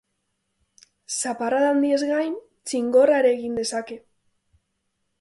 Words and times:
Zaparrada 1.17 1.69
handiez 1.75 2.01
gain, 2.13 2.35
txingorra 2.71 3.23
ere 3.25 3.35
egin 3.39 3.63
dezake. 3.63 4.03